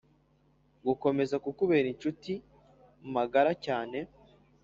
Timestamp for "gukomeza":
0.85-1.35